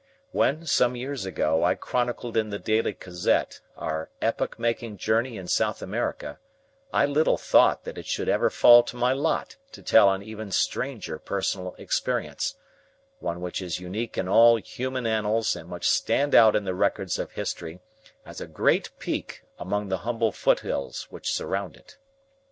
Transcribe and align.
When, 0.31 0.65
some 0.65 0.95
years 0.95 1.27
ago, 1.27 1.63
I 1.63 1.75
chronicled 1.75 2.35
in 2.35 2.49
the 2.49 2.57
Daily 2.57 2.93
Gazette 2.93 3.59
our 3.77 4.09
epoch 4.19 4.57
making 4.57 4.97
journey 4.97 5.37
in 5.37 5.47
South 5.47 5.79
America, 5.83 6.39
I 6.91 7.05
little 7.05 7.37
thought 7.37 7.83
that 7.83 7.99
it 7.99 8.07
should 8.07 8.27
ever 8.27 8.49
fall 8.49 8.81
to 8.81 8.95
my 8.95 9.13
lot 9.13 9.57
to 9.73 9.83
tell 9.83 10.11
an 10.11 10.23
even 10.23 10.49
stranger 10.51 11.19
personal 11.19 11.75
experience, 11.77 12.55
one 13.19 13.41
which 13.41 13.61
is 13.61 13.79
unique 13.79 14.17
in 14.17 14.27
all 14.27 14.55
human 14.55 15.05
annals 15.05 15.55
and 15.55 15.69
must 15.69 15.85
stand 15.91 16.33
out 16.33 16.55
in 16.55 16.63
the 16.63 16.73
records 16.73 17.19
of 17.19 17.33
history 17.33 17.79
as 18.25 18.41
a 18.41 18.47
great 18.47 18.89
peak 18.97 19.43
among 19.59 19.89
the 19.89 19.99
humble 19.99 20.31
foothills 20.31 21.03
which 21.11 21.31
surround 21.31 21.77
it. 21.77 21.99